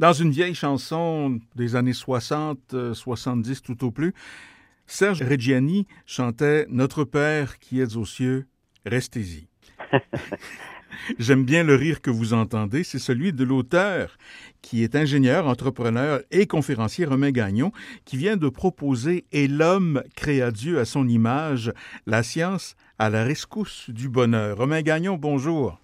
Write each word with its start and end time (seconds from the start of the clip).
Dans 0.00 0.12
une 0.12 0.32
vieille 0.32 0.56
chanson 0.56 1.38
des 1.54 1.76
années 1.76 1.92
60, 1.92 2.92
70 2.94 3.50
euh, 3.50 3.54
tout 3.62 3.84
au 3.86 3.92
plus, 3.92 4.12
Serge 4.88 5.22
Reggiani 5.22 5.86
chantait 6.04 6.66
Notre 6.68 7.04
Père 7.04 7.60
qui 7.60 7.80
es 7.80 7.96
aux 7.96 8.04
cieux, 8.04 8.48
restez-y. 8.84 9.46
J'aime 11.20 11.44
bien 11.44 11.62
le 11.62 11.76
rire 11.76 12.00
que 12.00 12.10
vous 12.10 12.34
entendez, 12.34 12.82
c'est 12.82 12.98
celui 12.98 13.32
de 13.32 13.44
l'auteur 13.44 14.18
qui 14.62 14.82
est 14.82 14.96
ingénieur, 14.96 15.46
entrepreneur 15.46 16.20
et 16.32 16.48
conférencier 16.48 17.04
Romain 17.04 17.30
Gagnon, 17.30 17.70
qui 18.04 18.16
vient 18.16 18.36
de 18.36 18.48
proposer 18.48 19.26
Et 19.30 19.46
l'homme 19.46 20.02
créa 20.16 20.50
Dieu 20.50 20.80
à 20.80 20.84
son 20.84 21.06
image, 21.06 21.72
la 22.06 22.24
science 22.24 22.74
à 22.98 23.10
la 23.10 23.22
rescousse 23.22 23.90
du 23.90 24.08
bonheur. 24.08 24.56
Romain 24.56 24.82
Gagnon, 24.82 25.16
bonjour. 25.16 25.78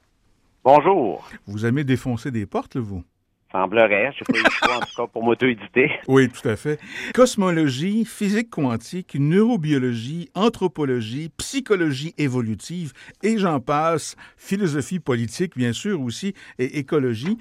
Bonjour. 0.64 1.29
Vous 1.46 1.64
aimez 1.64 1.84
défoncer 1.84 2.32
des 2.32 2.46
portes, 2.46 2.77
vous? 2.77 3.04
Semblerait. 3.52 4.12
Je 4.16 4.24
pas 4.24 4.38
eu 4.38 4.42
le 4.42 4.50
choix, 4.50 4.76
en 4.76 4.80
tout 4.80 4.94
cas, 4.96 5.06
pour 5.06 5.24
m'auto-éditer. 5.24 5.90
Oui, 6.08 6.28
tout 6.28 6.48
à 6.48 6.56
fait. 6.56 6.78
Cosmologie, 7.14 8.04
physique 8.04 8.50
quantique, 8.50 9.16
neurobiologie, 9.18 10.30
anthropologie, 10.34 11.30
psychologie 11.36 12.14
évolutive, 12.16 12.92
et 13.22 13.38
j'en 13.38 13.60
passe, 13.60 14.16
philosophie 14.36 15.00
politique, 15.00 15.56
bien 15.56 15.72
sûr, 15.72 16.00
aussi, 16.00 16.34
et 16.58 16.78
écologie. 16.78 17.38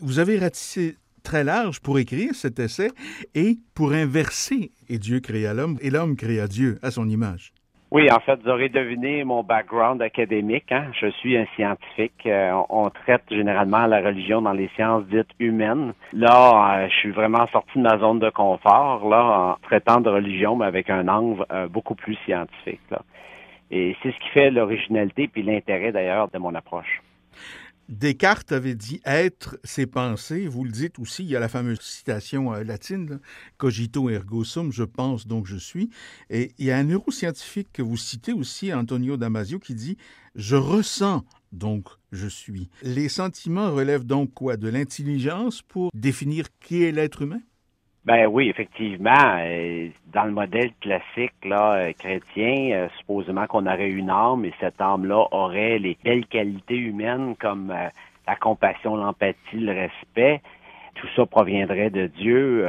Vous 0.00 0.18
avez 0.18 0.38
ratissé 0.38 0.96
très 1.22 1.44
large 1.44 1.80
pour 1.80 1.98
écrire 1.98 2.34
cet 2.34 2.58
essai 2.58 2.90
et 3.34 3.58
pour 3.74 3.92
inverser 3.92 4.72
et 4.88 4.98
Dieu 4.98 5.20
créa 5.20 5.52
l'homme 5.52 5.78
et 5.82 5.90
l'homme 5.90 6.16
créa 6.16 6.48
Dieu 6.48 6.78
à 6.82 6.90
son 6.90 7.08
image. 7.08 7.52
Oui, 7.92 8.08
en 8.12 8.20
fait, 8.20 8.40
vous 8.44 8.48
aurez 8.48 8.68
deviné 8.68 9.24
mon 9.24 9.42
background 9.42 10.00
académique. 10.00 10.70
Hein. 10.70 10.92
Je 11.00 11.08
suis 11.08 11.36
un 11.36 11.46
scientifique. 11.56 12.24
Euh, 12.24 12.52
on 12.68 12.88
traite 12.88 13.24
généralement 13.30 13.84
la 13.86 14.00
religion 14.00 14.40
dans 14.40 14.52
les 14.52 14.68
sciences 14.76 15.04
dites 15.06 15.30
humaines. 15.40 15.92
Là, 16.12 16.82
euh, 16.82 16.88
je 16.88 16.94
suis 16.98 17.10
vraiment 17.10 17.48
sorti 17.48 17.78
de 17.78 17.82
ma 17.82 17.98
zone 17.98 18.20
de 18.20 18.30
confort, 18.30 19.08
là, 19.08 19.24
en 19.24 19.56
traitant 19.66 20.00
de 20.00 20.08
religion, 20.08 20.54
mais 20.54 20.66
avec 20.66 20.88
un 20.88 21.08
angle 21.08 21.44
euh, 21.50 21.66
beaucoup 21.66 21.96
plus 21.96 22.14
scientifique. 22.24 22.80
Là. 22.92 23.02
Et 23.72 23.96
c'est 24.02 24.12
ce 24.12 24.18
qui 24.20 24.28
fait 24.28 24.52
l'originalité 24.52 25.26
puis 25.26 25.42
l'intérêt 25.42 25.90
d'ailleurs 25.90 26.28
de 26.28 26.38
mon 26.38 26.54
approche. 26.54 27.02
Descartes 27.90 28.52
avait 28.52 28.76
dit 28.76 29.00
être 29.04 29.58
ses 29.64 29.84
pensées. 29.84 30.46
Vous 30.46 30.62
le 30.62 30.70
dites 30.70 31.00
aussi, 31.00 31.24
il 31.24 31.28
y 31.28 31.34
a 31.34 31.40
la 31.40 31.48
fameuse 31.48 31.80
citation 31.80 32.54
euh, 32.54 32.62
latine, 32.62 33.18
cogito 33.58 34.08
ergo 34.08 34.44
sum, 34.44 34.70
je 34.70 34.84
pense 34.84 35.26
donc 35.26 35.46
je 35.46 35.56
suis. 35.56 35.90
Et 36.30 36.52
il 36.58 36.66
y 36.66 36.70
a 36.70 36.78
un 36.78 36.84
neuroscientifique 36.84 37.72
que 37.72 37.82
vous 37.82 37.96
citez 37.96 38.32
aussi, 38.32 38.72
Antonio 38.72 39.16
Damasio, 39.16 39.58
qui 39.58 39.74
dit 39.74 39.96
je 40.36 40.54
ressens 40.54 41.24
donc 41.50 41.88
je 42.12 42.28
suis. 42.28 42.70
Les 42.82 43.08
sentiments 43.08 43.72
relèvent 43.72 44.06
donc 44.06 44.32
quoi? 44.34 44.56
De 44.56 44.68
l'intelligence 44.68 45.60
pour 45.62 45.90
définir 45.92 46.46
qui 46.60 46.84
est 46.84 46.92
l'être 46.92 47.22
humain? 47.22 47.40
Ben 48.04 48.26
oui, 48.26 48.48
effectivement. 48.48 49.36
Euh, 49.40 49.88
dans 50.12 50.24
le 50.24 50.32
modèle 50.32 50.72
classique 50.80 51.34
là, 51.44 51.74
euh, 51.74 51.92
chrétien, 51.92 52.72
euh, 52.72 52.88
supposément 52.98 53.46
qu'on 53.46 53.66
aurait 53.66 53.90
une 53.90 54.08
âme 54.08 54.44
et 54.44 54.54
cette 54.58 54.80
âme-là 54.80 55.26
aurait 55.32 55.78
les 55.78 55.98
belles 56.02 56.26
qualités 56.26 56.76
humaines 56.76 57.36
comme 57.38 57.74
la 58.26 58.36
compassion, 58.36 58.96
l'empathie, 58.96 59.36
le 59.58 59.72
respect. 59.72 60.40
Tout 60.94 61.08
ça 61.14 61.26
proviendrait 61.26 61.90
de 61.90 62.06
Dieu. 62.06 62.66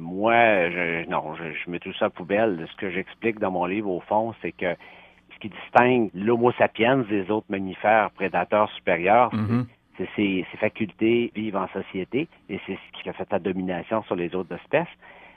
moi, 0.00 0.70
je, 0.70 1.08
non, 1.08 1.34
je, 1.34 1.70
mets 1.70 1.78
tout 1.78 1.94
ça 1.94 2.06
à 2.06 2.10
poubelle. 2.10 2.66
Ce 2.70 2.76
que 2.76 2.90
j'explique 2.90 3.38
dans 3.38 3.50
mon 3.50 3.64
livre, 3.64 3.90
au 3.90 4.00
fond, 4.00 4.34
c'est 4.42 4.52
que 4.52 4.74
ce 5.32 5.38
qui 5.40 5.48
distingue 5.48 6.10
l'Homo 6.14 6.52
sapiens 6.52 6.98
des 6.98 7.30
autres 7.30 7.46
mammifères 7.48 8.10
prédateurs 8.10 8.70
supérieurs, 8.72 9.30
mm-hmm 9.98 10.08
ses, 10.16 10.46
facultés 10.58 11.32
vivent 11.34 11.56
en 11.56 11.68
société 11.68 12.28
et 12.48 12.60
c'est 12.66 12.74
ce 12.74 13.02
qui 13.02 13.08
a 13.08 13.12
fait 13.12 13.28
sa 13.30 13.38
domination 13.38 14.02
sur 14.04 14.16
les 14.16 14.34
autres 14.34 14.54
espèces. 14.54 14.88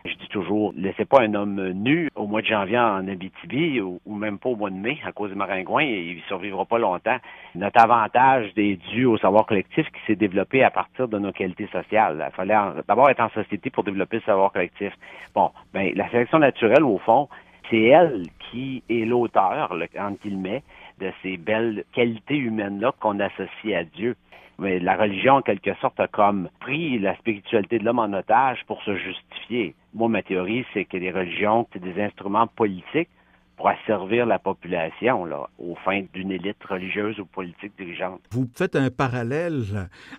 Je 0.04 0.16
dis 0.16 0.28
toujours, 0.30 0.74
laissez 0.76 1.06
pas 1.06 1.22
un 1.22 1.36
homme 1.36 1.70
nu 1.74 2.10
au 2.16 2.26
mois 2.26 2.42
de 2.42 2.48
janvier 2.48 2.80
en 2.80 3.08
Abitibi 3.08 3.80
ou, 3.82 4.00
même 4.08 4.40
pas 4.40 4.50
au 4.50 4.56
mois 4.56 4.72
de 4.72 4.76
mai 4.76 4.98
à 5.06 5.12
cause 5.12 5.30
des 5.30 5.36
maringouins, 5.36 5.84
il 5.84 6.16
ne 6.16 6.22
survivra 6.22 6.66
pas 6.66 6.80
longtemps. 6.80 7.18
Notre 7.54 7.80
avantage 7.80 8.52
est 8.58 8.78
dû 8.90 9.06
au 9.06 9.20
savoir 9.20 9.46
collectif 9.46 9.86
qui 9.92 10.00
s'est 10.08 10.16
développé 10.16 10.64
à 10.64 10.72
partir 10.72 11.08
de 11.08 11.20
nos 11.20 11.32
qualités 11.32 11.68
sociales. 11.68 12.28
Il 12.28 12.36
fallait 12.36 12.58
d'abord 12.88 13.12
être 13.12 13.20
en 13.20 13.30
société 13.30 13.70
pour 13.70 13.84
développer 13.84 14.18
le 14.18 14.24
savoir 14.24 14.52
collectif. 14.52 14.92
Bon, 15.36 15.52
ben 15.72 15.92
la 15.96 16.10
sélection 16.10 16.40
naturelle, 16.40 16.84
au 16.84 16.98
fond, 16.98 17.30
c'est 17.70 17.84
elle 17.84 18.24
qui 18.50 18.82
est 18.90 19.06
l'auteur, 19.06 19.72
entre 20.00 20.18
guillemets, 20.24 20.64
de 21.00 21.12
ces 21.22 21.38
belles 21.38 21.84
qualités 21.94 22.38
humaines-là 22.38 22.92
qu'on 23.00 23.20
associe 23.20 23.76
à 23.76 23.84
Dieu 23.84 24.16
mais 24.62 24.80
la 24.80 24.96
religion, 24.96 25.36
en 25.36 25.42
quelque 25.42 25.74
sorte, 25.82 26.00
a 26.00 26.08
comme 26.08 26.48
pris 26.60 27.00
la 27.00 27.16
spiritualité 27.18 27.80
de 27.80 27.84
l'homme 27.84 28.00
en 28.00 28.14
otage 28.14 28.60
pour 28.68 28.82
se 28.84 28.96
justifier. 28.96 29.76
Moi, 29.94 30.08
ma 30.08 30.22
théorie, 30.22 30.66
c'est 30.74 30.86
que 30.86 30.98
les 30.98 31.12
religions, 31.12 31.68
c'est 31.74 31.82
des 31.82 32.00
instruments 32.02 32.48
politiques 32.48 33.10
pour 33.58 33.70
asservir 33.70 34.26
la 34.26 34.38
population 34.40 35.26
là, 35.26 35.50
aux 35.58 35.76
fins 35.84 36.04
d'une 36.14 36.32
élite 36.32 36.64
religieuse 36.64 37.20
ou 37.20 37.26
politique 37.26 37.74
dirigeante. 37.78 38.22
Vous 38.32 38.48
faites 38.56 38.76
un 38.76 38.90
parallèle 38.92 39.64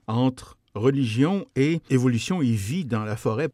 entre 0.08 0.58
religion 0.74 1.44
et 1.54 1.80
évolution 1.88 2.42
et 2.42 2.52
vie 2.52 2.84
dans 2.84 3.04
la 3.04 3.16
forêt. 3.16 3.48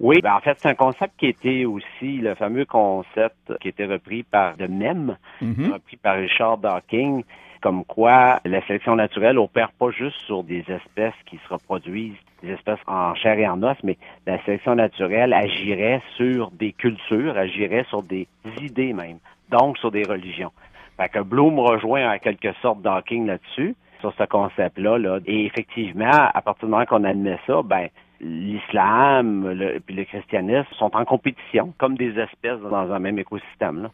Oui, 0.00 0.20
ben 0.22 0.34
en 0.34 0.40
fait, 0.40 0.56
c'est 0.60 0.68
un 0.68 0.74
concept 0.74 1.14
qui 1.18 1.26
était 1.26 1.64
aussi 1.64 2.18
le 2.18 2.34
fameux 2.36 2.66
concept 2.66 3.58
qui 3.60 3.68
était 3.68 3.86
repris 3.86 4.22
par 4.22 4.56
de 4.56 4.66
même, 4.66 5.16
mm-hmm. 5.42 5.72
repris 5.72 5.96
par 5.96 6.16
Richard 6.16 6.58
Dawkins, 6.58 7.22
comme 7.60 7.84
quoi 7.84 8.40
la 8.44 8.60
sélection 8.66 8.96
naturelle 8.96 9.38
opère 9.38 9.72
pas 9.72 9.90
juste 9.90 10.16
sur 10.26 10.42
des 10.44 10.64
espèces 10.68 11.14
qui 11.26 11.38
se 11.38 11.52
reproduisent, 11.52 12.16
des 12.42 12.50
espèces 12.50 12.78
en 12.86 13.14
chair 13.14 13.38
et 13.38 13.48
en 13.48 13.62
os, 13.62 13.76
mais 13.82 13.96
la 14.26 14.42
sélection 14.44 14.74
naturelle 14.74 15.32
agirait 15.32 16.02
sur 16.16 16.50
des 16.52 16.72
cultures, 16.72 17.36
agirait 17.36 17.84
sur 17.88 18.02
des 18.02 18.26
idées 18.60 18.92
même, 18.92 19.18
donc 19.50 19.78
sur 19.78 19.90
des 19.90 20.04
religions. 20.04 20.52
Fait 20.96 21.08
que 21.08 21.20
Bloom 21.20 21.58
rejoint 21.58 22.12
en 22.12 22.18
quelque 22.18 22.52
sorte 22.60 22.82
Dawkins 22.82 23.26
là-dessus, 23.26 23.74
sur 24.00 24.12
ce 24.14 24.24
concept-là. 24.24 24.98
Là. 24.98 25.18
Et 25.26 25.46
effectivement, 25.46 26.10
à 26.10 26.40
partir 26.42 26.66
du 26.66 26.70
moment 26.70 26.86
qu'on 26.86 27.04
admet 27.04 27.38
ça, 27.46 27.62
ben 27.62 27.88
l'islam 28.20 29.80
et 29.88 29.92
le 29.92 30.04
christianisme 30.04 30.68
sont 30.76 30.94
en 30.96 31.04
compétition, 31.04 31.72
comme 31.78 31.96
des 31.96 32.18
espèces 32.18 32.60
dans 32.60 32.92
un 32.92 32.98
même 32.98 33.18
écosystème. 33.18 33.82
Là. 33.84 33.90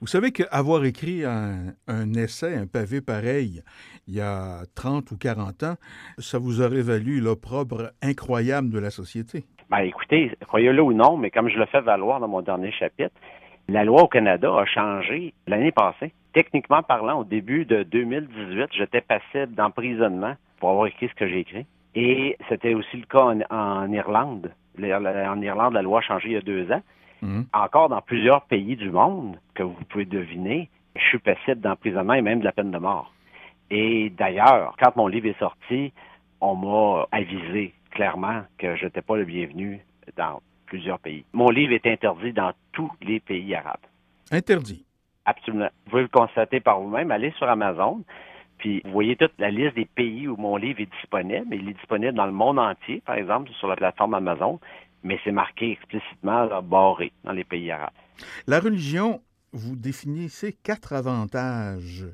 Vous 0.00 0.06
savez 0.06 0.30
qu'avoir 0.30 0.84
écrit 0.84 1.24
un, 1.24 2.12
essai, 2.14 2.54
un 2.54 2.68
pavé 2.68 3.00
pareil, 3.00 3.62
il 4.06 4.14
y 4.14 4.20
a 4.20 4.60
30 4.76 5.10
ou 5.10 5.16
40 5.18 5.64
ans, 5.64 5.74
ça 6.18 6.38
vous 6.38 6.60
aurait 6.60 6.82
valu 6.82 7.20
l'opprobre 7.20 7.90
incroyable 8.00 8.70
de 8.70 8.78
la 8.78 8.90
société. 8.90 9.44
Ben, 9.70 9.78
écoutez, 9.78 10.30
croyez-le 10.46 10.80
ou 10.80 10.92
non, 10.92 11.16
mais 11.16 11.30
comme 11.32 11.48
je 11.48 11.58
le 11.58 11.66
fais 11.66 11.80
valoir 11.80 12.20
dans 12.20 12.28
mon 12.28 12.42
dernier 12.42 12.70
chapitre, 12.70 13.14
la 13.66 13.84
loi 13.84 14.04
au 14.04 14.06
Canada 14.06 14.54
a 14.56 14.64
changé 14.66 15.34
l'année 15.48 15.72
passée. 15.72 16.12
Techniquement 16.32 16.84
parlant, 16.84 17.20
au 17.20 17.24
début 17.24 17.64
de 17.64 17.82
2018, 17.82 18.68
j'étais 18.78 19.00
passible 19.00 19.52
d'emprisonnement 19.54 20.34
pour 20.60 20.70
avoir 20.70 20.86
écrit 20.86 21.08
ce 21.08 21.14
que 21.14 21.28
j'ai 21.28 21.40
écrit. 21.40 21.66
Et 21.96 22.36
c'était 22.48 22.74
aussi 22.74 22.98
le 22.98 23.06
cas 23.06 23.24
en, 23.24 23.40
en 23.50 23.90
Irlande. 23.90 24.52
En 24.80 25.42
Irlande, 25.42 25.74
la 25.74 25.82
loi 25.82 25.98
a 25.98 26.02
changé 26.02 26.28
il 26.28 26.34
y 26.34 26.36
a 26.36 26.40
deux 26.40 26.70
ans. 26.70 26.82
Mhm. 27.22 27.46
Encore 27.52 27.88
dans 27.88 28.00
plusieurs 28.00 28.42
pays 28.42 28.76
du 28.76 28.90
monde, 28.90 29.38
que 29.54 29.62
vous 29.62 29.74
pouvez 29.88 30.04
deviner, 30.04 30.68
je 30.96 31.02
suis 31.02 31.18
passible 31.18 31.60
d'emprisonnement 31.60 32.14
et 32.14 32.22
même 32.22 32.40
de 32.40 32.44
la 32.44 32.52
peine 32.52 32.70
de 32.70 32.78
mort. 32.78 33.12
Et 33.70 34.10
d'ailleurs, 34.10 34.76
quand 34.78 34.96
mon 34.96 35.06
livre 35.06 35.26
est 35.26 35.38
sorti, 35.38 35.92
on 36.40 36.54
m'a 36.54 37.06
avisé 37.12 37.74
clairement 37.90 38.42
que 38.58 38.76
je 38.76 38.84
n'étais 38.84 39.02
pas 39.02 39.16
le 39.16 39.24
bienvenu 39.24 39.80
dans 40.16 40.40
plusieurs 40.66 40.98
pays. 40.98 41.24
Mon 41.32 41.50
livre 41.50 41.72
est 41.72 41.86
interdit 41.86 42.32
dans 42.32 42.52
tous 42.72 42.90
les 43.02 43.20
pays 43.20 43.54
arabes. 43.54 43.76
Interdit? 44.30 44.84
Absolument. 45.24 45.68
Vous 45.84 45.90
pouvez 45.90 46.02
le 46.02 46.08
constater 46.08 46.60
par 46.60 46.80
vous-même. 46.80 47.10
Allez 47.10 47.32
sur 47.32 47.48
Amazon, 47.48 48.02
puis 48.58 48.80
vous 48.84 48.92
voyez 48.92 49.16
toute 49.16 49.32
la 49.38 49.50
liste 49.50 49.74
des 49.76 49.84
pays 49.84 50.28
où 50.28 50.36
mon 50.36 50.56
livre 50.56 50.80
est 50.80 50.90
disponible. 51.00 51.54
Il 51.54 51.68
est 51.68 51.74
disponible 51.74 52.14
dans 52.14 52.26
le 52.26 52.32
monde 52.32 52.58
entier, 52.58 53.02
par 53.04 53.16
exemple, 53.16 53.50
sur 53.58 53.68
la 53.68 53.76
plateforme 53.76 54.14
Amazon 54.14 54.58
mais 55.02 55.18
c'est 55.24 55.32
marqué 55.32 55.72
explicitement 55.72 56.44
là, 56.44 56.60
barré 56.60 57.12
dans 57.24 57.32
les 57.32 57.44
pays 57.44 57.70
arabes. 57.70 57.90
La 58.46 58.60
religion, 58.60 59.22
vous 59.52 59.76
définissez 59.76 60.52
quatre 60.52 60.92
avantages. 60.92 62.06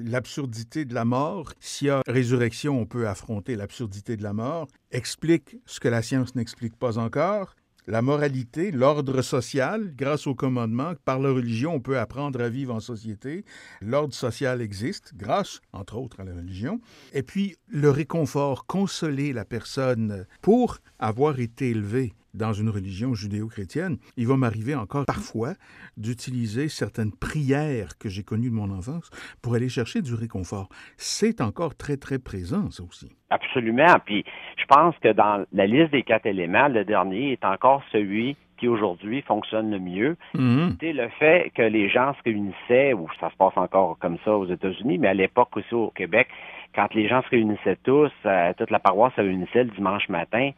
L'absurdité 0.00 0.84
de 0.84 0.94
la 0.94 1.04
mort, 1.04 1.52
s'il 1.60 1.88
y 1.88 1.90
a 1.90 2.02
résurrection, 2.06 2.80
on 2.80 2.86
peut 2.86 3.06
affronter 3.06 3.54
l'absurdité 3.54 4.16
de 4.16 4.22
la 4.22 4.32
mort, 4.32 4.66
explique 4.90 5.56
ce 5.64 5.78
que 5.78 5.88
la 5.88 6.02
science 6.02 6.34
n'explique 6.34 6.76
pas 6.76 6.98
encore, 6.98 7.54
la 7.88 8.00
moralité, 8.00 8.70
l'ordre 8.70 9.22
social, 9.22 9.92
grâce 9.96 10.28
au 10.28 10.36
commandement, 10.36 10.92
par 11.04 11.18
la 11.18 11.30
religion, 11.30 11.74
on 11.74 11.80
peut 11.80 11.98
apprendre 11.98 12.40
à 12.40 12.48
vivre 12.48 12.72
en 12.72 12.78
société. 12.78 13.44
L'ordre 13.80 14.14
social 14.14 14.62
existe, 14.62 15.14
grâce, 15.16 15.60
entre 15.72 15.96
autres, 15.98 16.20
à 16.20 16.24
la 16.24 16.32
religion. 16.32 16.80
Et 17.12 17.24
puis, 17.24 17.56
le 17.66 17.90
réconfort, 17.90 18.66
consoler 18.66 19.32
la 19.32 19.44
personne 19.44 20.26
pour 20.42 20.78
avoir 21.00 21.40
été 21.40 21.70
élevé 21.70 22.12
dans 22.34 22.52
une 22.52 22.68
religion 22.68 23.14
judéo-chrétienne, 23.14 23.98
il 24.16 24.26
va 24.26 24.36
m'arriver 24.36 24.74
encore 24.74 25.04
parfois 25.06 25.54
d'utiliser 25.96 26.68
certaines 26.68 27.12
prières 27.12 27.98
que 27.98 28.08
j'ai 28.08 28.22
connues 28.22 28.50
de 28.50 28.54
mon 28.54 28.70
enfance 28.70 29.10
pour 29.42 29.54
aller 29.54 29.68
chercher 29.68 30.02
du 30.02 30.14
réconfort. 30.14 30.68
C'est 30.96 31.40
encore 31.40 31.76
très, 31.76 31.96
très 31.96 32.18
présent, 32.18 32.70
ça 32.70 32.82
aussi. 32.82 33.10
Absolument. 33.30 33.96
Puis 34.04 34.24
je 34.56 34.64
pense 34.66 34.96
que 34.98 35.12
dans 35.12 35.44
la 35.52 35.66
liste 35.66 35.92
des 35.92 36.02
quatre 36.02 36.26
éléments, 36.26 36.68
le 36.68 36.84
dernier 36.84 37.32
est 37.32 37.44
encore 37.44 37.82
celui 37.92 38.36
qui 38.62 38.68
aujourd'hui 38.68 39.22
fonctionne 39.22 39.72
le 39.72 39.80
mieux. 39.80 40.16
Mhm. 40.34 40.76
C'est 40.80 40.92
le 40.92 41.08
fait 41.18 41.50
que 41.52 41.62
les 41.62 41.88
gens 41.88 42.14
se 42.14 42.22
réunissaient, 42.24 42.92
ou 42.92 43.08
ça 43.18 43.28
se 43.30 43.36
passe 43.36 43.56
encore 43.56 43.98
comme 43.98 44.18
ça 44.24 44.36
aux 44.36 44.46
États-Unis, 44.46 44.98
mais 44.98 45.08
à 45.08 45.14
l'époque 45.14 45.56
aussi 45.56 45.74
au 45.74 45.90
Québec, 45.90 46.28
quand 46.72 46.94
les 46.94 47.08
gens 47.08 47.22
se 47.22 47.28
réunissaient 47.30 47.78
tous, 47.82 48.12
euh, 48.24 48.52
toute 48.56 48.70
la 48.70 48.78
paroisse 48.78 49.12
se 49.16 49.20
réunissait 49.20 49.64
le 49.64 49.70
dimanche 49.70 50.08
matin, 50.08 50.52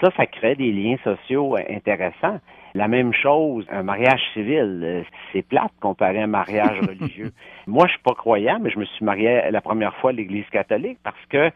ça, 0.00 0.10
ça 0.16 0.26
crée 0.26 0.54
des 0.54 0.72
liens 0.72 0.96
sociaux 1.04 1.56
euh, 1.56 1.62
intéressants. 1.70 2.40
La 2.74 2.86
même 2.86 3.12
chose, 3.12 3.66
un 3.70 3.82
mariage 3.82 4.20
civil, 4.32 4.80
euh, 4.82 5.02
c'est 5.32 5.42
plate 5.42 5.72
comparé 5.80 6.20
à 6.20 6.24
un 6.24 6.28
mariage 6.28 6.78
religieux. 6.88 7.32
Moi, 7.66 7.86
je 7.86 7.92
suis 7.92 8.02
pas 8.02 8.14
croyant, 8.14 8.58
mais 8.60 8.70
je 8.70 8.78
me 8.78 8.84
suis 8.84 9.04
marié 9.04 9.50
la 9.50 9.60
première 9.60 9.94
fois 9.96 10.10
à 10.10 10.12
l'Église 10.12 10.48
catholique 10.50 10.98
parce 11.02 11.24
que 11.28 11.50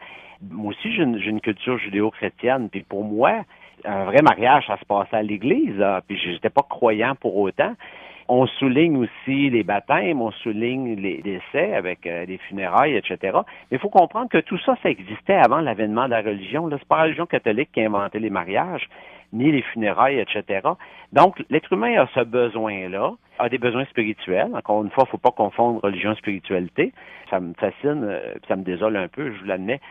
moi 0.51 0.71
aussi, 0.71 0.93
j'ai 0.93 1.03
une, 1.03 1.39
culture 1.39 1.77
judéo-chrétienne. 1.77 2.69
Puis 2.69 2.81
pour 2.81 3.05
moi, 3.05 3.45
un 3.85 4.05
vrai 4.05 4.21
mariage, 4.21 4.65
ça 4.67 4.77
se 4.77 4.85
passait 4.85 5.15
à 5.15 5.23
l'Église. 5.23 5.81
Puis 6.07 6.17
j'étais 6.17 6.49
pas 6.49 6.63
croyant 6.63 7.15
pour 7.15 7.37
autant. 7.37 7.75
On 8.27 8.47
souligne 8.47 8.97
aussi 8.97 9.49
les 9.49 9.63
baptêmes, 9.63 10.21
on 10.21 10.31
souligne 10.31 10.95
les 10.95 11.21
décès 11.21 11.75
avec 11.75 12.07
euh, 12.07 12.25
les 12.25 12.37
funérailles, 12.37 12.95
etc. 12.95 13.17
Mais 13.69 13.77
il 13.77 13.79
faut 13.79 13.89
comprendre 13.89 14.29
que 14.29 14.37
tout 14.37 14.57
ça, 14.59 14.75
ça 14.81 14.89
existait 14.89 15.35
avant 15.35 15.59
l'avènement 15.59 16.05
de 16.05 16.11
la 16.11 16.21
religion. 16.21 16.69
C'est 16.71 16.87
pas 16.87 16.97
la 16.97 17.03
religion 17.03 17.25
catholique 17.25 17.69
qui 17.73 17.81
a 17.81 17.85
inventé 17.85 18.19
les 18.19 18.29
mariages, 18.29 18.87
ni 19.33 19.51
les 19.51 19.61
funérailles, 19.61 20.19
etc. 20.19 20.67
Donc, 21.11 21.43
l'être 21.49 21.71
humain 21.73 22.01
a 22.01 22.07
ce 22.13 22.21
besoin-là, 22.21 23.11
a 23.39 23.49
des 23.49 23.57
besoins 23.57 23.85
spirituels. 23.85 24.51
Encore 24.55 24.83
une 24.83 24.91
fois, 24.91 25.03
il 25.07 25.11
faut 25.11 25.17
pas 25.17 25.31
confondre 25.31 25.81
religion 25.81 26.13
et 26.13 26.15
spiritualité. 26.15 26.93
Ça 27.29 27.39
me 27.39 27.53
fascine, 27.55 28.03
euh, 28.03 28.33
ça 28.47 28.55
me 28.55 28.63
désole 28.63 28.95
un 28.95 29.07
peu, 29.07 29.31
je 29.33 29.39
vous 29.39 29.45
l'admets 29.45 29.81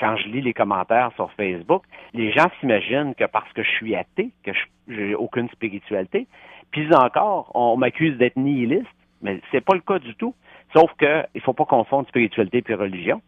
quand 0.00 0.16
je 0.16 0.28
lis 0.28 0.40
les 0.40 0.54
commentaires 0.54 1.10
sur 1.16 1.30
Facebook, 1.32 1.82
les 2.14 2.30
gens 2.30 2.46
s'imaginent 2.60 3.16
que 3.16 3.24
parce 3.24 3.52
que 3.52 3.64
je 3.64 3.70
suis 3.70 3.96
athée, 3.96 4.30
que 4.44 4.52
je 4.52 4.60
j'ai 4.88 5.14
aucune 5.14 5.48
spiritualité. 5.50 6.26
Puis 6.70 6.88
encore, 6.94 7.50
on 7.54 7.76
m'accuse 7.76 8.16
d'être 8.18 8.36
nihiliste, 8.36 8.86
mais 9.22 9.40
c'est 9.50 9.64
pas 9.64 9.74
le 9.74 9.80
cas 9.80 9.98
du 9.98 10.14
tout. 10.14 10.34
Sauf 10.74 10.90
que 10.98 11.24
il 11.34 11.40
faut 11.40 11.54
pas 11.54 11.64
confondre 11.64 12.06
spiritualité 12.08 12.62
et 12.68 12.74
religion. 12.74 13.20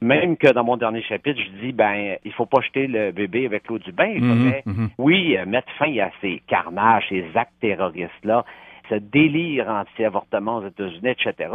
Même 0.00 0.36
que 0.36 0.48
dans 0.52 0.64
mon 0.64 0.76
dernier 0.76 1.00
chapitre, 1.02 1.40
je 1.40 1.64
dis 1.64 1.72
ben 1.72 2.16
il 2.24 2.32
faut 2.32 2.46
pas 2.46 2.60
jeter 2.60 2.88
le 2.88 3.12
bébé 3.12 3.46
avec 3.46 3.68
l'eau 3.68 3.78
du 3.78 3.92
bain. 3.92 4.06
Il 4.12 4.24
Mhm, 4.24 4.30
faudrait, 4.36 4.62
mhm. 4.66 4.88
oui, 4.98 5.36
euh, 5.38 5.46
mettre 5.46 5.70
fin 5.78 5.96
à 5.98 6.10
ces 6.20 6.42
carnages, 6.48 7.04
ces 7.08 7.24
actes 7.36 7.52
terroristes-là, 7.60 8.44
ce 8.88 8.96
délire 8.96 9.68
anti-avortement 9.68 10.56
aux 10.56 10.66
États-Unis, 10.66 11.10
etc. 11.10 11.50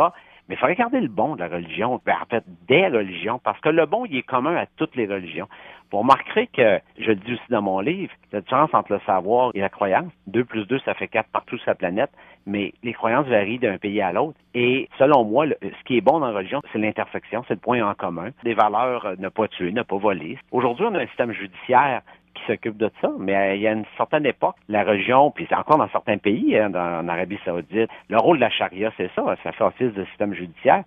Mais 0.47 0.55
il 0.55 0.57
faut 0.57 0.65
regarder 0.67 1.01
le 1.01 1.09
bon 1.09 1.35
de 1.35 1.41
la 1.41 1.49
religion, 1.49 1.99
ben, 2.05 2.15
en 2.21 2.25
fait, 2.25 2.43
des 2.69 2.87
religions, 2.87 3.37
parce 3.43 3.59
que 3.59 3.67
le 3.67 3.85
bon, 3.85 4.05
il 4.05 4.15
est 4.15 4.23
commun 4.23 4.55
à 4.55 4.65
toutes 4.77 4.95
les 4.95 5.05
religions. 5.05 5.49
Vous 5.91 5.99
remarquerez 5.99 6.47
que, 6.47 6.79
je 6.99 7.07
le 7.07 7.15
dis 7.15 7.33
aussi 7.33 7.49
dans 7.49 7.61
mon 7.61 7.79
livre, 7.79 8.11
la 8.31 8.41
différence 8.41 8.73
entre 8.73 8.93
le 8.93 8.99
savoir 9.05 9.51
et 9.53 9.61
la 9.61 9.69
croyance, 9.69 10.11
2 10.27 10.43
plus 10.43 10.65
2, 10.65 10.79
ça 10.79 10.93
fait 10.93 11.07
4 11.07 11.29
partout 11.29 11.57
sur 11.57 11.69
la 11.69 11.75
planète, 11.75 12.11
mais 12.45 12.73
les 12.83 12.93
croyances 12.93 13.27
varient 13.27 13.59
d'un 13.59 13.77
pays 13.77 14.01
à 14.01 14.11
l'autre. 14.11 14.37
Et 14.53 14.89
selon 14.97 15.23
moi, 15.23 15.45
ce 15.47 15.83
qui 15.85 15.97
est 15.97 16.01
bon 16.01 16.19
dans 16.19 16.27
la 16.27 16.37
religion, 16.37 16.61
c'est 16.71 16.79
l'intersection, 16.79 17.43
c'est 17.47 17.55
le 17.55 17.59
point 17.59 17.81
en 17.87 17.93
commun. 17.93 18.31
Des 18.43 18.53
valeurs, 18.53 19.05
euh, 19.05 19.15
ne 19.19 19.29
pas 19.29 19.47
tuer, 19.47 19.71
ne 19.71 19.83
pas 19.83 19.97
voler. 19.97 20.37
Aujourd'hui, 20.51 20.85
on 20.89 20.95
a 20.95 20.99
un 20.99 21.07
système 21.07 21.31
judiciaire 21.31 22.01
qui 22.37 22.45
s'occupe 22.47 22.77
de 22.77 22.89
ça, 23.01 23.09
mais 23.19 23.35
euh, 23.35 23.55
il 23.55 23.61
y 23.61 23.67
a 23.67 23.71
une 23.73 23.85
certaine 23.97 24.25
époque, 24.25 24.55
la 24.69 24.83
religion, 24.83 25.31
puis 25.31 25.45
c'est 25.49 25.55
encore 25.55 25.77
dans 25.77 25.89
certains 25.89 26.17
pays, 26.17 26.57
hein, 26.57 26.69
dans, 26.69 26.99
en 27.03 27.07
Arabie 27.07 27.39
Saoudite, 27.45 27.89
le 28.09 28.17
rôle 28.17 28.37
de 28.37 28.41
la 28.41 28.49
charia, 28.49 28.91
c'est 28.97 29.09
ça, 29.15 29.35
ça 29.43 29.51
fait 29.51 29.63
office 29.63 29.93
de 29.93 30.05
système 30.05 30.33
judiciaire. 30.33 30.83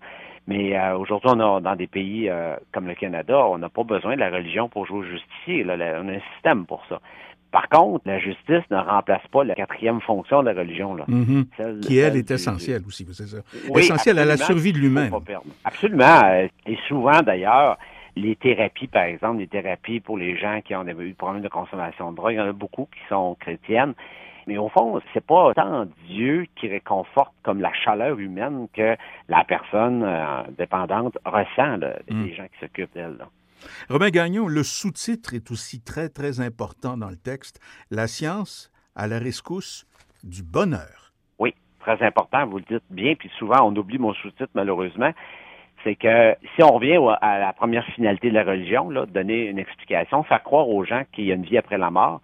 Mais 0.47 0.75
euh, 0.77 0.97
aujourd'hui, 0.97 1.29
on 1.33 1.39
a 1.39 1.61
dans 1.61 1.75
des 1.75 1.85
pays 1.87 2.27
euh, 2.27 2.55
comme 2.73 2.87
le 2.87 2.95
Canada, 2.95 3.45
on 3.45 3.59
n'a 3.59 3.69
pas 3.69 3.83
besoin 3.83 4.15
de 4.15 4.19
la 4.19 4.31
religion 4.31 4.69
pour 4.69 4.87
jouer 4.87 4.97
au 4.99 5.03
justicier. 5.03 5.63
Là, 5.63 5.77
Là, 5.77 5.99
on 6.03 6.07
a 6.09 6.13
un 6.13 6.19
système 6.33 6.65
pour 6.65 6.83
ça. 6.89 6.99
Par 7.51 7.67
contre, 7.69 8.03
la 8.07 8.17
justice 8.17 8.63
ne 8.71 8.77
remplace 8.77 9.21
pas 9.31 9.43
la 9.43 9.53
quatrième 9.55 10.01
fonction 10.01 10.41
de 10.41 10.49
la 10.49 10.59
religion. 10.59 10.95
Là. 10.95 11.03
Mhm. 11.07 11.45
Celle- 11.57 11.79
Qui, 11.81 11.97
elle, 11.99 12.15
est 12.15 12.27
du- 12.27 12.33
essentielle 12.33 12.81
aussi, 12.87 13.05
c'est 13.11 13.27
ça. 13.27 13.37
Oui, 13.69 13.81
essentielle 13.81 14.17
à 14.19 14.25
la 14.25 14.37
survie 14.37 14.71
de 14.73 14.79
l'humain. 14.79 15.09
Absolument. 15.63 16.21
Et 16.65 16.77
souvent, 16.87 17.21
d'ailleurs, 17.21 17.77
les 18.15 18.35
thérapies, 18.35 18.87
par 18.87 19.03
exemple, 19.03 19.39
les 19.39 19.47
thérapies 19.47 19.99
pour 19.99 20.17
les 20.17 20.37
gens 20.37 20.61
qui 20.61 20.75
ont 20.75 20.85
eu 20.87 20.93
des 20.93 21.13
problèmes 21.13 21.43
de 21.43 21.49
consommation 21.49 22.11
de 22.11 22.17
drogue, 22.17 22.33
il 22.33 22.37
y 22.37 22.41
en 22.41 22.49
a 22.49 22.53
beaucoup 22.53 22.87
qui 22.91 22.99
sont 23.09 23.35
chrétiennes. 23.39 23.93
Mais 24.47 24.57
au 24.57 24.69
fond, 24.69 24.99
c'est 25.13 25.25
pas 25.25 25.53
tant 25.53 25.85
Dieu 26.07 26.45
qui 26.55 26.67
réconforte 26.67 27.33
comme 27.43 27.61
la 27.61 27.71
chaleur 27.73 28.17
humaine 28.19 28.67
que 28.73 28.95
la 29.29 29.43
personne 29.43 30.03
euh, 30.03 30.43
dépendante 30.57 31.17
ressent, 31.25 31.77
là, 31.77 31.99
Mm. 32.09 32.23
les 32.25 32.33
gens 32.33 32.45
qui 32.45 32.59
s'occupent 32.59 32.93
d'elle. 32.93 33.17
Robin 33.89 34.09
Gagnon, 34.09 34.47
le 34.47 34.63
sous-titre 34.63 35.33
est 35.35 35.51
aussi 35.51 35.81
très, 35.81 36.09
très 36.09 36.39
important 36.41 36.97
dans 36.97 37.09
le 37.09 37.15
texte. 37.17 37.59
La 37.91 38.07
science 38.07 38.71
à 38.95 39.07
la 39.07 39.19
rescousse 39.19 39.85
du 40.23 40.43
bonheur. 40.43 41.13
Oui, 41.39 41.53
très 41.79 42.01
important, 42.03 42.45
vous 42.47 42.57
le 42.57 42.65
dites 42.67 42.83
bien, 42.89 43.15
puis 43.15 43.29
souvent 43.37 43.67
on 43.67 43.75
oublie 43.75 43.99
mon 43.99 44.13
sous-titre 44.13 44.51
malheureusement. 44.55 45.11
C'est 45.83 45.95
que 45.95 46.35
si 46.55 46.63
on 46.63 46.73
revient 46.73 46.99
à 47.21 47.39
la 47.39 47.53
première 47.53 47.85
finalité 47.85 48.29
de 48.29 48.35
la 48.35 48.43
religion, 48.43 48.89
là, 48.89 49.05
donner 49.05 49.47
une 49.47 49.59
explication, 49.59 50.23
faire 50.23 50.43
croire 50.43 50.69
aux 50.69 50.83
gens 50.83 51.03
qu'il 51.11 51.25
y 51.25 51.31
a 51.31 51.35
une 51.35 51.43
vie 51.43 51.57
après 51.57 51.77
la 51.77 51.89
mort, 51.89 52.21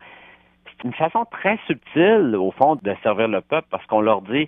c'est 0.66 0.84
une 0.84 0.94
façon 0.94 1.26
très 1.26 1.58
subtile, 1.66 2.36
au 2.36 2.52
fond, 2.52 2.76
de 2.76 2.96
servir 3.02 3.28
le 3.28 3.42
peuple 3.42 3.68
parce 3.72 3.86
qu'on 3.88 4.02
leur 4.02 4.22
dit 4.22 4.48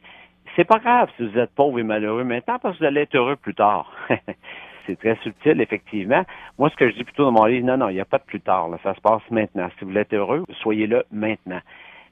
c'est 0.55 0.65
pas 0.65 0.79
grave 0.79 1.09
si 1.17 1.27
vous 1.27 1.37
êtes 1.37 1.51
pauvre 1.51 1.79
et 1.79 1.83
malheureux 1.83 2.23
maintenant 2.23 2.59
parce 2.59 2.75
que 2.75 2.79
vous 2.79 2.85
allez 2.85 3.01
être 3.01 3.15
heureux 3.15 3.35
plus 3.35 3.53
tard. 3.53 3.91
c'est 4.89 4.97
très 4.97 5.15
subtil, 5.23 5.61
effectivement. 5.61 6.23
Moi, 6.57 6.69
ce 6.69 6.75
que 6.75 6.89
je 6.89 6.95
dis 6.95 7.03
plutôt 7.03 7.25
dans 7.25 7.31
mon 7.31 7.45
livre, 7.45 7.65
non, 7.65 7.77
non, 7.77 7.89
il 7.89 7.95
n'y 7.95 8.01
a 8.01 8.05
pas 8.05 8.17
de 8.17 8.23
plus 8.23 8.41
tard. 8.41 8.67
Ça 8.83 8.95
se 8.95 9.01
passe 9.01 9.21
maintenant. 9.29 9.69
Si 9.77 9.85
vous 9.85 9.97
être 9.97 10.13
heureux, 10.13 10.43
soyez 10.61 10.87
là 10.87 11.03
maintenant. 11.11 11.61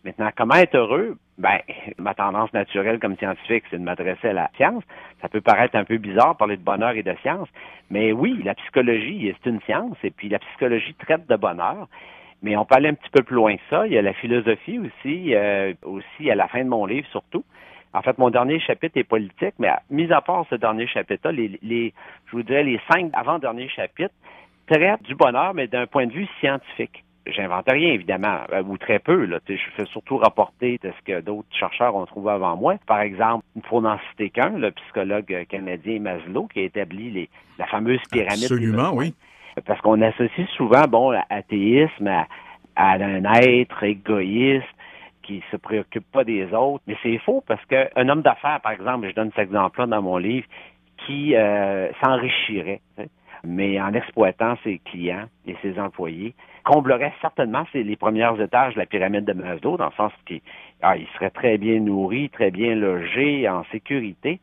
Maintenant, 0.04 0.30
comment 0.36 0.56
être 0.56 0.76
heureux? 0.76 1.18
Ben, 1.38 1.60
ma 1.98 2.14
tendance 2.14 2.52
naturelle 2.54 3.00
comme 3.00 3.18
scientifique, 3.18 3.64
c'est 3.70 3.78
de 3.78 3.84
m'adresser 3.84 4.30
à 4.30 4.34
la 4.34 4.50
science. 4.56 4.84
Ça 5.22 5.30
peut 5.30 5.42
paraître 5.42 5.76
un 5.76 5.84
peu 5.84 5.98
bizarre 5.98 6.38
parler 6.38 6.58
de 6.58 6.64
bonheur 6.64 6.92
et 6.92 7.04
de 7.04 7.16
science, 7.22 7.48
mais 7.90 8.12
oui, 8.12 8.42
la 8.44 8.56
psychologie, 8.56 9.34
c'est 9.44 9.50
une 9.50 9.62
science, 9.62 9.98
et 10.04 10.12
puis 10.12 10.30
la 10.30 10.40
psychologie 10.40 10.94
traite 10.96 11.28
de 11.28 11.36
bonheur. 11.36 11.88
Mais 12.44 12.56
on 12.56 12.66
peut 12.66 12.76
aller 12.76 12.90
un 12.90 12.94
petit 12.94 13.10
peu 13.10 13.24
plus 13.24 13.36
loin 13.36 13.56
que 13.56 13.64
ça. 13.70 13.88
Il 13.88 13.94
y 13.94 13.98
a 13.98 14.02
la 14.04 14.14
philosophie 14.14 14.80
aussi, 14.80 15.34
euh, 15.34 15.74
aussi 15.84 16.30
à 16.30 16.36
la 16.36 16.48
fin 16.48 16.64
de 16.64 16.70
mon 16.70 16.86
livre 16.86 17.08
surtout. 17.08 17.44
En 17.94 18.04
fait, 18.04 18.18
mon 18.20 18.30
dernier 18.30 18.60
chapitre 18.60 18.98
est 18.98 19.04
politique, 19.04 19.56
mais 19.58 19.72
mis 19.90 20.12
à 20.12 20.22
part 20.22 20.46
ce 20.50 20.56
dernier 20.56 20.86
chapitre-là, 20.86 21.32
les, 21.32 21.60
les, 21.64 21.94
je 22.28 22.32
vous 22.34 22.44
dirais 22.44 22.64
les 22.64 22.80
cinq 22.92 23.10
avant-derniers 23.14 23.70
chapitres 23.70 24.14
traitent 24.68 25.02
du 25.04 25.16
bonheur, 25.16 25.56
mais 25.56 25.68
d'un 25.68 25.88
point 25.88 26.06
de 26.06 26.14
vue 26.14 26.28
scientifique. 26.40 27.04
J'invente 27.36 27.66
rien, 27.70 27.94
évidemment, 27.94 28.40
euh, 28.54 28.64
ou 28.64 28.78
très 28.78 29.00
peu. 29.00 29.26
Là. 29.26 29.40
Je 29.48 29.56
fais 29.76 29.86
surtout 29.86 30.18
rapporter 30.18 30.80
de 30.84 30.92
ce 30.92 31.04
que 31.04 31.22
d'autres 31.22 31.48
chercheurs 31.52 31.96
ont 31.96 32.06
trouvé 32.06 32.31
avant 32.31 32.56
moi. 32.56 32.76
Par 32.86 33.02
exemple, 33.02 33.46
il 33.56 33.62
faut 33.64 33.81
n'en 33.81 33.98
citer 34.10 34.30
qu'un, 34.30 34.57
le 34.57 34.72
psychologue 34.72 35.34
euh, 35.34 35.46
canadien 35.46 36.00
Maslow, 36.00 36.48
qui 36.48 36.60
a 36.60 36.64
établi 36.64 37.12
les, 37.12 37.30
la 37.57 37.66
fameuse 37.66 38.02
pyramide. 38.12 38.44
Absolument, 38.44 38.92
oui. 38.94 39.14
Parce 39.66 39.81
qu'on 39.81 40.02
associe 40.02 40.48
souvent, 40.56 40.88
bon, 40.88 41.12
l'athéisme 41.12 42.07
à, 42.07 42.28
à 42.76 42.94
un 42.94 43.24
être 43.34 43.84
égoïste 43.84 44.66
qui 45.24 45.44
se 45.52 45.57
préoccupe 45.57 46.06
pas 46.12 46.24
des 46.24 46.54
autres. 46.54 46.84
Mais 46.88 46.96
c'est 47.04 47.18
faux 47.19 47.44
parce 47.46 47.64
qu'un 47.66 48.10
homme 48.10 48.22
d'affaires, 48.22 48.62
par 48.62 48.72
exemple, 48.72 49.10
je 49.10 49.16
donne 49.16 49.31
cet 49.36 49.46
exemple-là 49.46 49.88
dans 49.88 50.02
mon 50.02 50.18
livre, 50.18 50.48
qui 51.06 51.36
euh, 51.36 51.92
s'enrichirait, 52.04 52.81
tu 52.98 53.04
sais, 53.04 53.10
mais 53.44 53.80
en 53.82 53.94
exploitant 53.94 54.56
ses 54.64 54.80
clients 54.80 55.26
et 55.46 55.56
ses 55.62 55.80
employés, 55.80 56.34
comblerait 56.64 57.14
certainement 57.22 57.64
les 57.74 57.96
premiers 57.96 58.30
étages 58.42 58.74
de 58.74 58.80
la 58.80 58.86
pyramide 58.86 59.26
de 59.26 59.34
Maslow, 59.34 59.78
dans 59.78 59.86
le 59.86 59.92
sens 59.96 60.12
qu'il 60.26 60.42
ah, 60.82 60.96
serait 61.16 61.30
très 61.30 61.58
bien 61.58 61.80
nourri, 61.80 62.30
très 62.30 62.52
bien 62.52 62.76
logé, 62.76 63.48
en 63.48 63.64
sécurité. 63.72 64.40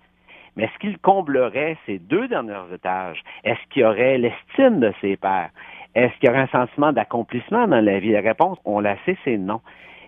Mais 0.56 0.64
est-ce 0.64 0.78
qu'il 0.78 0.98
comblerait 0.98 1.76
ces 1.84 1.98
deux 1.98 2.28
derniers 2.28 2.72
étages? 2.72 3.22
Est-ce 3.42 3.60
qu'il 3.70 3.84
aurait 3.84 4.18
l'estime 4.18 4.80
de 4.80 4.92
ses 5.00 5.16
pairs? 5.16 5.50
Est-ce 5.94 6.12
qu'il 6.18 6.28
y 6.28 6.32
aurait 6.32 6.42
un 6.42 6.66
sentiment 6.66 6.92
d'accomplissement 6.92 7.66
dans 7.68 7.84
la 7.84 7.98
vie? 7.98 8.12
La 8.12 8.20
réponse, 8.20 8.58
on 8.64 8.80
la 8.80 8.96
sait, 9.04 9.16
c'est 9.24 9.36
non. 9.36 9.60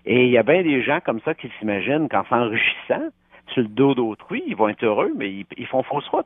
Et 0.05 0.25
il 0.25 0.31
y 0.31 0.37
a 0.37 0.43
bien 0.43 0.63
des 0.63 0.81
gens 0.81 0.99
comme 1.05 1.19
ça 1.21 1.33
qui 1.33 1.51
s'imaginent 1.59 2.07
qu'en 2.09 2.23
s'enrichissant 2.25 3.09
sur 3.49 3.61
le 3.61 3.67
dos 3.67 3.93
d'autrui, 3.93 4.43
ils 4.47 4.55
vont 4.55 4.69
être 4.69 4.83
heureux, 4.83 5.11
mais 5.15 5.45
ils 5.57 5.67
font 5.67 5.83
fausse 5.83 6.07
route. 6.07 6.25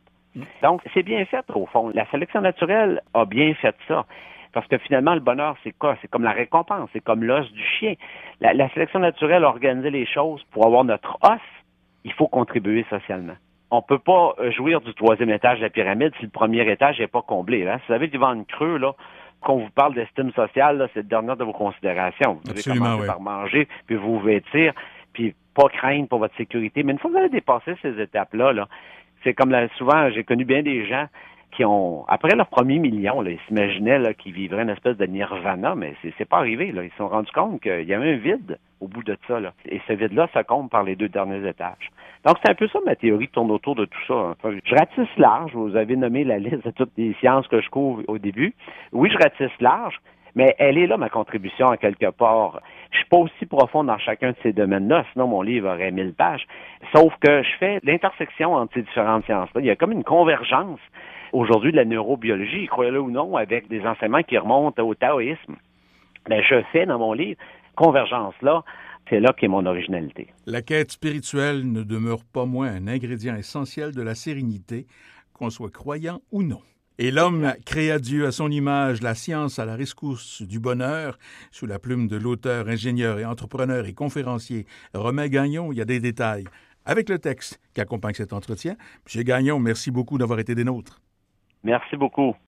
Donc, 0.62 0.82
c'est 0.94 1.04
bien 1.04 1.26
fait, 1.26 1.46
au 1.54 1.66
fond. 1.66 1.92
La 1.94 2.06
sélection 2.12 2.42
naturelle 2.42 3.02
a 3.14 3.26
bien 3.26 3.54
fait 3.56 3.76
ça. 3.88 4.06
Parce 4.54 4.68
que 4.68 4.78
finalement, 4.78 5.14
le 5.14 5.22
bonheur, 5.22 5.56
c'est 5.64 5.72
quoi? 5.72 5.98
C'est 6.02 6.10
comme 6.10 6.24
la 6.24 6.32
récompense, 6.32 6.90
c'est 6.94 7.04
comme 7.04 7.24
l'os 7.24 7.50
du 7.52 7.64
chien. 7.64 7.94
La, 8.42 8.54
la 8.54 8.70
sélection 8.70 9.00
naturelle 9.00 9.46
a 9.46 9.50
organisé 9.50 9.90
les 9.90 10.06
choses 10.06 10.44
pour 10.52 10.66
avoir 10.66 10.84
notre 10.84 11.18
os. 11.24 11.40
Il 12.04 12.14
faut 12.14 12.28
contribuer 12.28 12.86
socialement. 12.90 13.36
On 13.70 13.82
peut 13.82 14.00
pas 14.00 14.36
euh, 14.40 14.52
jouir 14.52 14.82
du 14.82 14.94
troisième 14.94 15.30
étage 15.30 15.60
de 15.60 15.64
la 15.64 15.70
pyramide 15.70 16.12
si 16.18 16.24
le 16.24 16.30
premier 16.30 16.70
étage 16.70 17.00
n'est 17.00 17.08
pas 17.08 17.22
comblé. 17.22 17.66
Hein? 17.66 17.78
Si 17.80 17.88
vous 17.88 17.94
avez 17.94 18.08
du 18.08 18.18
ventre 18.18 18.46
creux, 18.48 18.78
là, 18.78 18.94
Quand 19.42 19.56
vous 19.56 19.70
parle 19.70 19.96
d'estime 19.96 20.32
sociale, 20.34 20.88
c'est 20.94 21.02
le 21.02 21.08
dernier 21.08 21.36
de 21.36 21.44
vos 21.44 21.54
considérations. 21.54 22.40
Vous 22.44 22.54
devez 22.54 22.64
commencer 22.64 23.08
par 23.08 23.22
manger, 23.22 23.68
puis 23.88 23.96
vous 23.96 24.20
vêtir, 24.20 24.74
puis 25.14 25.34
pas 25.56 25.68
craindre 25.70 26.08
pour 26.08 26.20
votre 26.20 26.36
sécurité. 26.36 26.84
Mais 26.84 26.94
une 26.94 27.00
fois 27.00 27.10
que 27.10 27.16
vous 27.16 27.22
avez 27.22 27.30
dépassé 27.30 27.76
ces 27.82 28.00
étapes-là, 28.00 28.54
là, 28.54 28.68
c'est 29.24 29.34
comme 29.34 29.56
souvent, 29.78 30.10
j'ai 30.10 30.24
connu 30.24 30.46
bien 30.46 30.64
des 30.64 30.86
gens 30.86 31.08
qui 31.52 31.66
ont, 31.66 32.06
après 32.08 32.36
leur 32.36 32.48
premier 32.48 32.80
million, 32.80 33.24
ils 33.24 33.38
s'imaginaient 33.48 34.14
qu'ils 34.16 34.34
vivraient 34.34 34.64
une 34.64 34.70
espèce 34.70 34.98
de 34.98 35.06
nirvana, 35.06 35.76
mais 35.76 35.96
c'est, 36.18 36.26
pas 36.26 36.38
arrivé. 36.38 36.74
Ils 36.74 36.90
se 36.92 36.98
sont 36.98 37.10
rendus 37.10 37.32
compte 37.32 37.62
qu'il 37.62 37.84
y 37.84 37.94
avait 37.94 38.14
un 38.14 38.18
vide 38.18 38.58
au 38.80 38.88
bout 38.88 39.04
de 39.04 39.18
ça. 39.28 39.40
Et 39.66 39.82
ce 39.88 39.94
vide-là, 39.94 40.30
ça 40.34 40.44
compte 40.44 40.72
par 40.72 40.84
les 40.84 40.96
deux 40.96 41.10
derniers 41.10 41.48
étages. 41.48 41.92
Donc, 42.26 42.38
c'est 42.44 42.52
un 42.52 42.56
peu 42.56 42.68
ça 42.68 42.80
ma 42.86 42.96
théorie 42.96 43.28
tourne 43.28 43.52
autour 43.52 43.76
de 43.76 43.86
tout 43.86 44.00
ça. 44.08 44.36
je 44.44 44.76
ratisse 44.76 45.18
large. 45.18 45.52
Vous 45.54 45.76
avez 45.76 45.96
nommé 45.96 46.24
la 46.24 46.40
liste 46.40 46.66
de 46.66 46.72
toutes 46.72 46.92
les 46.98 47.14
sciences 47.20 47.48
que 47.48 47.62
je 47.62 47.70
couvre 47.70 48.04
au 48.08 48.18
début. 48.18 48.54
Oui, 48.92 49.10
je 49.12 49.18
ratisse 49.18 49.60
large, 49.60 50.00
mais 50.36 50.56
elle 50.60 50.78
est 50.78 50.88
là, 50.88 50.98
ma 50.98 51.10
contribution, 51.10 51.70
à 51.70 51.78
quelque 51.78 52.10
part. 52.12 52.62
Je 52.92 52.98
suis 52.98 53.08
pas 53.08 53.18
aussi 53.18 53.46
profond 53.46 53.84
dans 53.84 53.98
chacun 53.98 54.32
de 54.32 54.36
ces 54.44 54.54
domaines-là, 54.54 55.06
sinon 55.14 55.28
mon 55.28 55.42
livre 55.42 55.70
aurait 55.70 55.92
mille 55.92 56.14
pages. 56.14 56.46
Sauf 56.94 57.14
que 57.20 57.44
je 57.44 57.50
fais 57.60 57.80
l'intersection 57.84 58.54
entre 58.54 58.74
ces 58.74 58.82
différentes 58.82 59.26
sciences-là. 59.26 59.62
Il 59.62 59.68
y 59.68 59.70
a 59.70 59.76
comme 59.76 59.92
une 59.92 60.04
convergence 60.04 60.80
aujourd'hui 61.34 61.72
de 61.72 61.78
la 61.78 61.86
neurobiologie, 61.86 62.68
croyez-le 62.68 63.00
ou 63.00 63.12
non, 63.12 63.36
avec 63.36 63.68
des 63.70 63.86
enseignements 63.86 64.24
qui 64.24 64.38
remontent 64.38 64.84
au 64.84 64.94
taoïsme. 64.96 65.56
Mais 66.30 66.44
je 66.44 66.62
fais 66.72 66.86
dans 66.86 67.00
mon 67.00 67.14
livre 67.14 67.40
convergence-là. 67.76 68.64
C'est 69.10 69.20
là 69.20 69.34
qu'est 69.36 69.48
mon 69.48 69.66
originalité. 69.66 70.28
La 70.46 70.62
quête 70.62 70.92
spirituelle 70.92 71.70
ne 71.70 71.84
demeure 71.84 72.24
pas 72.24 72.46
moins 72.46 72.68
un 72.68 72.88
ingrédient 72.88 73.36
essentiel 73.36 73.94
de 73.94 74.02
la 74.02 74.16
sérénité, 74.16 74.86
qu'on 75.34 75.50
soit 75.50 75.72
croyant 75.72 76.22
ou 76.32 76.44
non. 76.44 76.62
Et 77.04 77.10
l'homme 77.10 77.56
créa 77.66 77.98
Dieu 77.98 78.28
à 78.28 78.32
son 78.32 78.52
image, 78.52 79.02
la 79.02 79.16
science 79.16 79.58
à 79.58 79.66
la 79.66 79.76
rescousse 79.76 80.44
du 80.44 80.60
bonheur, 80.60 81.18
sous 81.50 81.66
la 81.66 81.80
plume 81.80 82.08
de 82.08 82.16
l'auteur, 82.16 82.68
ingénieur 82.68 83.18
et 83.18 83.26
entrepreneur 83.26 83.88
et 83.88 83.94
conférencier 83.94 84.68
Romain 84.94 85.28
Gagnon, 85.28 85.72
il 85.72 85.80
y 85.80 85.82
a 85.82 85.86
des 85.86 86.00
détails. 86.00 86.44
Avec 86.86 87.10
le 87.10 87.18
texte 87.18 87.60
qui 87.74 87.82
accompagne 87.82 88.14
cet 88.14 88.34
entretien, 88.34 88.76
M. 89.12 89.24
Gagnon, 89.24 89.58
merci 89.58 89.90
beaucoup 89.90 90.20
d'avoir 90.20 90.38
été 90.38 90.54
des 90.54 90.64
nôtres. 90.64 91.02
Merci 91.64 91.98
beaucoup. 91.98 92.36